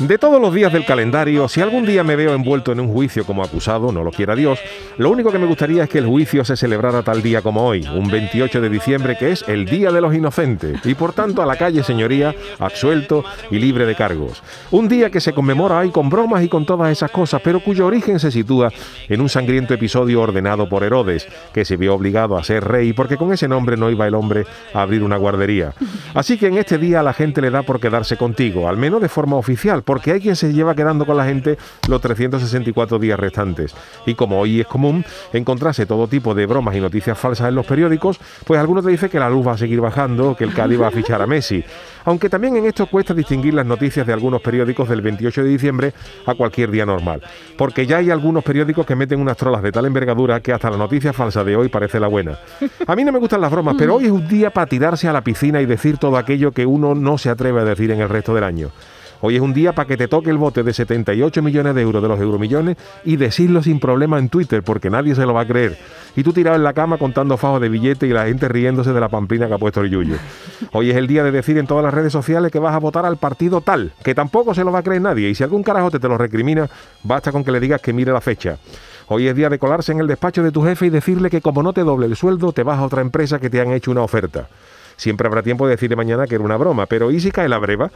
De 0.00 0.16
todos 0.16 0.40
los 0.40 0.54
días 0.54 0.72
del 0.72 0.86
calendario, 0.86 1.48
si 1.48 1.60
algún 1.60 1.84
día 1.84 2.04
me 2.04 2.14
veo 2.14 2.32
envuelto 2.32 2.70
en 2.70 2.78
un 2.78 2.92
juicio 2.92 3.26
como 3.26 3.42
acusado, 3.42 3.90
no 3.90 4.04
lo 4.04 4.12
quiera 4.12 4.36
Dios, 4.36 4.60
lo 4.96 5.10
único 5.10 5.32
que 5.32 5.40
me 5.40 5.46
gustaría 5.46 5.82
es 5.82 5.90
que 5.90 5.98
el 5.98 6.06
juicio 6.06 6.44
se 6.44 6.56
celebrara 6.56 7.02
tal 7.02 7.20
día 7.20 7.42
como 7.42 7.66
hoy, 7.66 7.84
un 7.92 8.08
28 8.08 8.60
de 8.60 8.70
diciembre 8.70 9.16
que 9.18 9.32
es 9.32 9.44
el 9.48 9.64
Día 9.64 9.90
de 9.90 10.00
los 10.00 10.14
Inocentes, 10.14 10.86
y 10.86 10.94
por 10.94 11.14
tanto 11.14 11.42
a 11.42 11.46
la 11.46 11.56
calle, 11.56 11.82
señoría, 11.82 12.32
absuelto 12.60 13.24
y 13.50 13.58
libre 13.58 13.86
de 13.86 13.96
cargos. 13.96 14.40
Un 14.70 14.88
día 14.88 15.10
que 15.10 15.20
se 15.20 15.32
conmemora 15.32 15.78
hoy 15.78 15.90
con 15.90 16.08
bromas 16.08 16.44
y 16.44 16.48
con 16.48 16.64
todas 16.64 16.92
esas 16.92 17.10
cosas, 17.10 17.40
pero 17.42 17.58
cuyo 17.58 17.84
origen 17.84 18.20
se 18.20 18.30
sitúa 18.30 18.70
en 19.08 19.20
un 19.20 19.28
sangriento 19.28 19.74
episodio 19.74 20.20
ordenado 20.20 20.68
por 20.68 20.84
Herodes, 20.84 21.26
que 21.52 21.64
se 21.64 21.76
vio 21.76 21.94
obligado 21.94 22.38
a 22.38 22.44
ser 22.44 22.62
rey 22.62 22.92
porque 22.92 23.16
con 23.16 23.32
ese 23.32 23.48
nombre 23.48 23.76
no 23.76 23.90
iba 23.90 24.06
el 24.06 24.14
hombre 24.14 24.46
a 24.72 24.82
abrir 24.82 25.02
una 25.02 25.16
guardería. 25.16 25.72
Así 26.14 26.38
que 26.38 26.46
en 26.46 26.56
este 26.56 26.78
día 26.78 27.00
a 27.00 27.02
la 27.02 27.14
gente 27.14 27.40
le 27.40 27.50
da 27.50 27.62
por 27.64 27.80
quedarse 27.80 28.16
contigo, 28.16 28.68
al 28.68 28.76
menos 28.76 29.02
de 29.02 29.08
forma 29.08 29.34
oficial, 29.34 29.82
porque 29.88 30.12
hay 30.12 30.20
quien 30.20 30.36
se 30.36 30.52
lleva 30.52 30.74
quedando 30.74 31.06
con 31.06 31.16
la 31.16 31.24
gente 31.24 31.56
los 31.88 32.02
364 32.02 32.98
días 32.98 33.18
restantes. 33.18 33.74
Y 34.04 34.12
como 34.16 34.38
hoy 34.38 34.60
es 34.60 34.66
común 34.66 35.02
encontrarse 35.32 35.86
todo 35.86 36.06
tipo 36.08 36.34
de 36.34 36.44
bromas 36.44 36.76
y 36.76 36.80
noticias 36.80 37.16
falsas 37.16 37.48
en 37.48 37.54
los 37.54 37.64
periódicos, 37.64 38.20
pues 38.44 38.60
algunos 38.60 38.84
te 38.84 38.90
dicen 38.90 39.08
que 39.08 39.18
la 39.18 39.30
luz 39.30 39.46
va 39.46 39.52
a 39.52 39.56
seguir 39.56 39.80
bajando, 39.80 40.36
que 40.36 40.44
el 40.44 40.52
Cádiz 40.52 40.78
va 40.78 40.88
a 40.88 40.90
fichar 40.90 41.22
a 41.22 41.26
Messi. 41.26 41.64
Aunque 42.04 42.28
también 42.28 42.56
en 42.56 42.66
esto 42.66 42.84
cuesta 42.84 43.14
distinguir 43.14 43.54
las 43.54 43.64
noticias 43.64 44.06
de 44.06 44.12
algunos 44.12 44.42
periódicos 44.42 44.90
del 44.90 45.00
28 45.00 45.42
de 45.42 45.48
diciembre 45.48 45.94
a 46.26 46.34
cualquier 46.34 46.70
día 46.70 46.84
normal. 46.84 47.22
Porque 47.56 47.86
ya 47.86 47.96
hay 47.96 48.10
algunos 48.10 48.44
periódicos 48.44 48.84
que 48.84 48.94
meten 48.94 49.18
unas 49.22 49.38
trolas 49.38 49.62
de 49.62 49.72
tal 49.72 49.86
envergadura 49.86 50.40
que 50.40 50.52
hasta 50.52 50.68
la 50.68 50.76
noticia 50.76 51.14
falsa 51.14 51.44
de 51.44 51.56
hoy 51.56 51.70
parece 51.70 51.98
la 51.98 52.08
buena. 52.08 52.38
A 52.86 52.94
mí 52.94 53.04
no 53.04 53.12
me 53.12 53.18
gustan 53.18 53.40
las 53.40 53.50
bromas, 53.50 53.74
pero 53.78 53.94
hoy 53.94 54.04
es 54.04 54.10
un 54.10 54.28
día 54.28 54.50
para 54.50 54.66
tirarse 54.66 55.08
a 55.08 55.14
la 55.14 55.24
piscina 55.24 55.62
y 55.62 55.66
decir 55.66 55.96
todo 55.96 56.18
aquello 56.18 56.52
que 56.52 56.66
uno 56.66 56.94
no 56.94 57.16
se 57.16 57.30
atreve 57.30 57.62
a 57.62 57.64
decir 57.64 57.90
en 57.90 58.02
el 58.02 58.10
resto 58.10 58.34
del 58.34 58.44
año. 58.44 58.70
Hoy 59.20 59.34
es 59.34 59.40
un 59.42 59.52
día 59.52 59.72
para 59.72 59.88
que 59.88 59.96
te 59.96 60.06
toque 60.06 60.30
el 60.30 60.38
bote 60.38 60.62
de 60.62 60.72
78 60.72 61.42
millones 61.42 61.74
de 61.74 61.82
euros 61.82 62.00
de 62.00 62.08
los 62.08 62.20
euromillones 62.20 62.76
y 63.04 63.16
decirlo 63.16 63.62
sin 63.62 63.80
problema 63.80 64.18
en 64.18 64.28
Twitter, 64.28 64.62
porque 64.62 64.90
nadie 64.90 65.16
se 65.16 65.26
lo 65.26 65.34
va 65.34 65.40
a 65.40 65.46
creer. 65.46 65.76
Y 66.14 66.22
tú 66.22 66.32
tirado 66.32 66.56
en 66.56 66.62
la 66.62 66.72
cama 66.72 66.98
contando 66.98 67.36
fajos 67.36 67.60
de 67.60 67.68
billetes 67.68 68.08
y 68.08 68.12
la 68.12 68.26
gente 68.26 68.48
riéndose 68.48 68.92
de 68.92 69.00
la 69.00 69.08
pamplina 69.08 69.48
que 69.48 69.54
ha 69.54 69.58
puesto 69.58 69.80
el 69.80 69.90
Yuyo. 69.90 70.16
Hoy 70.72 70.90
es 70.90 70.96
el 70.96 71.08
día 71.08 71.24
de 71.24 71.32
decir 71.32 71.58
en 71.58 71.66
todas 71.66 71.84
las 71.84 71.92
redes 71.92 72.12
sociales 72.12 72.52
que 72.52 72.60
vas 72.60 72.74
a 72.74 72.78
votar 72.78 73.04
al 73.06 73.16
partido 73.16 73.60
tal, 73.60 73.92
que 74.04 74.14
tampoco 74.14 74.54
se 74.54 74.62
lo 74.62 74.70
va 74.70 74.80
a 74.80 74.82
creer 74.82 75.02
nadie. 75.02 75.28
Y 75.28 75.34
si 75.34 75.42
algún 75.42 75.64
carajo 75.64 75.90
te, 75.90 75.98
te 75.98 76.08
lo 76.08 76.16
recrimina, 76.16 76.68
basta 77.02 77.32
con 77.32 77.42
que 77.42 77.50
le 77.50 77.58
digas 77.58 77.80
que 77.80 77.92
mire 77.92 78.12
la 78.12 78.20
fecha. 78.20 78.58
Hoy 79.08 79.26
es 79.26 79.34
día 79.34 79.48
de 79.48 79.58
colarse 79.58 79.90
en 79.90 80.00
el 80.00 80.06
despacho 80.06 80.44
de 80.44 80.52
tu 80.52 80.62
jefe 80.62 80.86
y 80.86 80.90
decirle 80.90 81.28
que 81.28 81.40
como 81.40 81.62
no 81.62 81.72
te 81.72 81.82
doble 81.82 82.06
el 82.06 82.14
sueldo, 82.14 82.52
te 82.52 82.62
vas 82.62 82.78
a 82.78 82.84
otra 82.84 83.00
empresa 83.00 83.40
que 83.40 83.50
te 83.50 83.60
han 83.60 83.72
hecho 83.72 83.90
una 83.90 84.02
oferta. 84.02 84.48
Siempre 84.98 85.28
habrá 85.28 85.44
tiempo 85.44 85.64
de 85.64 85.76
decirle 85.76 85.94
mañana 85.94 86.26
que 86.26 86.34
era 86.34 86.42
una 86.42 86.56
broma, 86.56 86.86
pero 86.86 87.12
¿y 87.12 87.20
si 87.20 87.30
cae 87.30 87.48
la 87.48 87.58
breva? 87.58 87.92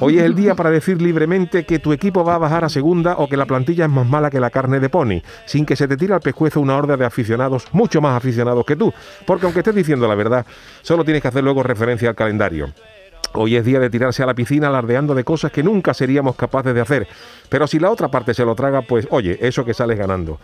Hoy 0.00 0.18
es 0.18 0.24
el 0.24 0.34
día 0.34 0.54
para 0.54 0.70
decir 0.70 1.00
libremente 1.00 1.64
que 1.64 1.78
tu 1.78 1.94
equipo 1.94 2.24
va 2.24 2.34
a 2.34 2.38
bajar 2.38 2.62
a 2.62 2.68
segunda 2.68 3.16
o 3.16 3.26
que 3.26 3.38
la 3.38 3.46
plantilla 3.46 3.86
es 3.86 3.90
más 3.90 4.06
mala 4.06 4.28
que 4.28 4.38
la 4.38 4.50
carne 4.50 4.78
de 4.78 4.90
pony, 4.90 5.22
sin 5.46 5.64
que 5.64 5.76
se 5.76 5.88
te 5.88 5.96
tire 5.96 6.12
al 6.12 6.20
pescuezo 6.20 6.60
una 6.60 6.76
horda 6.76 6.98
de 6.98 7.06
aficionados, 7.06 7.66
mucho 7.72 8.02
más 8.02 8.14
aficionados 8.18 8.66
que 8.66 8.76
tú, 8.76 8.92
porque 9.26 9.46
aunque 9.46 9.60
estés 9.60 9.74
diciendo 9.74 10.06
la 10.06 10.14
verdad, 10.14 10.44
solo 10.82 11.04
tienes 11.04 11.22
que 11.22 11.28
hacer 11.28 11.42
luego 11.42 11.62
referencia 11.62 12.10
al 12.10 12.14
calendario. 12.14 12.70
Hoy 13.34 13.56
es 13.56 13.64
día 13.64 13.80
de 13.80 13.88
tirarse 13.88 14.22
a 14.22 14.26
la 14.26 14.34
piscina 14.34 14.68
alardeando 14.68 15.14
de 15.14 15.24
cosas 15.24 15.50
que 15.50 15.62
nunca 15.62 15.94
seríamos 15.94 16.36
capaces 16.36 16.74
de 16.74 16.82
hacer. 16.82 17.08
Pero 17.48 17.66
si 17.66 17.78
la 17.78 17.90
otra 17.90 18.08
parte 18.08 18.34
se 18.34 18.44
lo 18.44 18.54
traga, 18.54 18.82
pues 18.82 19.06
oye, 19.10 19.38
eso 19.40 19.64
que 19.64 19.72
sales 19.72 19.96
ganando. 19.96 20.38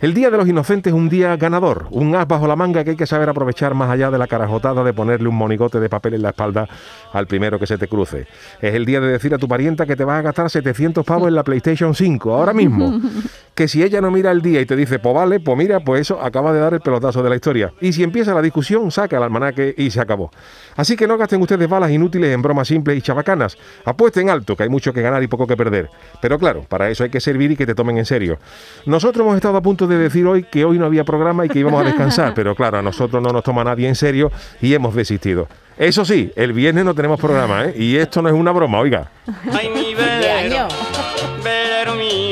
El 0.00 0.14
Día 0.14 0.30
de 0.30 0.38
los 0.38 0.48
Inocentes 0.48 0.94
es 0.94 0.98
un 0.98 1.10
día 1.10 1.36
ganador, 1.36 1.86
un 1.90 2.14
as 2.16 2.26
bajo 2.26 2.46
la 2.46 2.56
manga 2.56 2.82
que 2.82 2.90
hay 2.90 2.96
que 2.96 3.06
saber 3.06 3.28
aprovechar 3.28 3.74
más 3.74 3.90
allá 3.90 4.10
de 4.10 4.16
la 4.16 4.26
carajotada 4.26 4.82
de 4.82 4.94
ponerle 4.94 5.28
un 5.28 5.34
monigote 5.34 5.78
de 5.78 5.90
papel 5.90 6.14
en 6.14 6.22
la 6.22 6.30
espalda 6.30 6.66
al 7.12 7.26
primero 7.26 7.58
que 7.58 7.66
se 7.66 7.76
te 7.76 7.86
cruce. 7.86 8.26
Es 8.62 8.74
el 8.74 8.86
día 8.86 8.98
de 9.00 9.08
decir 9.08 9.34
a 9.34 9.38
tu 9.38 9.46
parienta 9.46 9.84
que 9.84 9.96
te 9.96 10.04
vas 10.04 10.20
a 10.20 10.22
gastar 10.22 10.48
700 10.48 11.04
pavos 11.04 11.28
en 11.28 11.34
la 11.34 11.44
PlayStation 11.44 11.94
5, 11.94 12.32
ahora 12.34 12.54
mismo. 12.54 12.98
Que 13.60 13.68
si 13.68 13.82
ella 13.82 14.00
no 14.00 14.10
mira 14.10 14.30
el 14.30 14.40
día 14.40 14.62
y 14.62 14.64
te 14.64 14.74
dice, 14.74 14.98
pues 14.98 15.14
vale, 15.14 15.38
pues 15.38 15.58
mira, 15.58 15.80
pues 15.80 16.00
eso 16.00 16.18
acaba 16.22 16.50
de 16.50 16.60
dar 16.60 16.72
el 16.72 16.80
pelotazo 16.80 17.22
de 17.22 17.28
la 17.28 17.36
historia. 17.36 17.74
Y 17.82 17.92
si 17.92 18.02
empieza 18.02 18.32
la 18.32 18.40
discusión, 18.40 18.90
saca 18.90 19.18
el 19.18 19.22
almanaque 19.22 19.74
y 19.76 19.90
se 19.90 20.00
acabó. 20.00 20.30
Así 20.76 20.96
que 20.96 21.06
no 21.06 21.18
gasten 21.18 21.42
ustedes 21.42 21.68
balas 21.68 21.90
inútiles 21.90 22.32
en 22.32 22.40
bromas 22.40 22.68
simples 22.68 22.96
y 22.96 23.02
chabacanas. 23.02 23.58
Apuesten 23.84 24.30
alto, 24.30 24.56
que 24.56 24.62
hay 24.62 24.70
mucho 24.70 24.94
que 24.94 25.02
ganar 25.02 25.22
y 25.22 25.26
poco 25.26 25.46
que 25.46 25.58
perder. 25.58 25.90
Pero 26.22 26.38
claro, 26.38 26.64
para 26.66 26.88
eso 26.88 27.04
hay 27.04 27.10
que 27.10 27.20
servir 27.20 27.50
y 27.50 27.56
que 27.56 27.66
te 27.66 27.74
tomen 27.74 27.98
en 27.98 28.06
serio. 28.06 28.38
Nosotros 28.86 29.26
hemos 29.26 29.36
estado 29.36 29.58
a 29.58 29.60
punto 29.60 29.86
de 29.86 29.98
decir 29.98 30.26
hoy 30.26 30.44
que 30.44 30.64
hoy 30.64 30.78
no 30.78 30.86
había 30.86 31.04
programa 31.04 31.44
y 31.44 31.50
que 31.50 31.58
íbamos 31.58 31.82
a 31.82 31.84
descansar, 31.84 32.32
pero 32.34 32.54
claro, 32.54 32.78
a 32.78 32.82
nosotros 32.82 33.22
no 33.22 33.28
nos 33.28 33.44
toma 33.44 33.62
nadie 33.62 33.86
en 33.86 33.94
serio 33.94 34.32
y 34.62 34.72
hemos 34.72 34.94
desistido. 34.94 35.48
Eso 35.76 36.06
sí, 36.06 36.32
el 36.34 36.54
viernes 36.54 36.86
no 36.86 36.94
tenemos 36.94 37.20
programa, 37.20 37.66
¿eh? 37.66 37.74
Y 37.76 37.96
esto 37.96 38.22
no 38.22 38.30
es 38.30 38.34
una 38.34 38.52
broma, 38.52 38.78
oiga. 38.80 39.10
Ay, 39.52 39.68
mi 39.68 39.94
velero, 39.94 40.66